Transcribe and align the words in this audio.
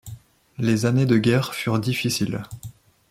Les 0.57 0.87
années 0.87 1.05
de 1.05 1.19
guerre 1.19 1.53
furent 1.53 1.77
difficiles. 1.79 2.41